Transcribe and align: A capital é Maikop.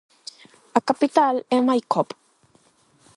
A 0.79 0.81
capital 0.89 1.35
é 1.55 1.57
Maikop. 1.61 2.09